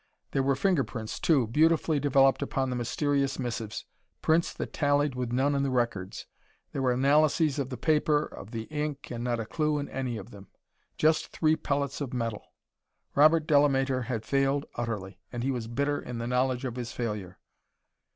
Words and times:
There 0.31 0.41
were 0.41 0.55
fingerprints, 0.55 1.19
too, 1.19 1.45
beautifully 1.45 1.99
developed 1.99 2.41
upon 2.41 2.71
the 2.71 2.75
mysterious 2.75 3.37
missives 3.37 3.85
prints 4.23 4.51
that 4.51 4.73
tallied 4.73 5.13
with 5.13 5.31
none 5.31 5.53
in 5.53 5.61
the 5.61 5.69
records. 5.69 6.25
There 6.71 6.81
were 6.81 6.91
analyses 6.93 7.59
of 7.59 7.69
the 7.69 7.77
paper 7.77 8.25
of 8.25 8.49
the 8.49 8.63
ink 8.63 9.11
and 9.11 9.23
not 9.23 9.39
a 9.39 9.45
clue 9.45 9.77
in 9.77 9.87
any 9.89 10.17
of 10.17 10.31
them. 10.31 10.47
Just 10.97 11.27
three 11.27 11.55
pellets 11.55 12.01
of 12.01 12.13
metal. 12.15 12.47
Robert 13.13 13.45
Delamater 13.45 14.01
had 14.05 14.25
failed 14.25 14.65
utterly, 14.73 15.19
and 15.31 15.43
he 15.43 15.51
was 15.51 15.67
bitter 15.67 16.01
in 16.01 16.17
the 16.17 16.25
knowledge 16.25 16.65
of 16.65 16.77
his 16.77 16.91
failure. 16.91 17.37